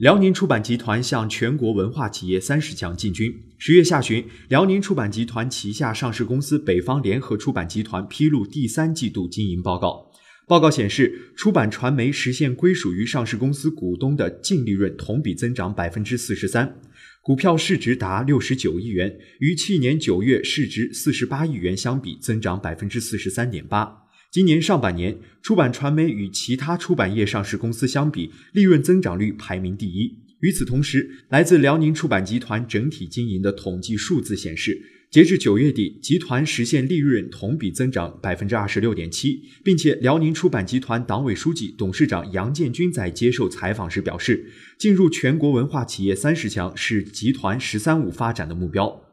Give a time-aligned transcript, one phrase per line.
[0.00, 3.30] 辽宁出版集团向全国文化企业三十强进军。
[3.58, 10.10] 十月下旬，辽宁出版集团旗下上市公司北方联合出版集团披露第三季度经营报告。
[10.48, 16.80] 报告显示，出版传媒实现归属于上市公司股东的净利润同比增长百分之四十三，
[17.20, 23.94] 股票市值达六十九亿元，与去年九月市值四十八亿元相比，增长百分之四十三点八。
[24.30, 30.16] 今年上半年，出版传媒与其他出版业上市公司相比，利润增长率排名第一。
[30.38, 34.80] 与此同时，来自辽宁出版集团整体经营的统计数字显示，
[35.10, 44.46] 截至九月底，集团实现利润同比增长百分之二十六点七，并且辽宁出版集团党委书记、董事长杨建军在接受采访时表示，
[44.78, 49.09] 进入全国文化企业三十强是集团“十三五”发展的目标。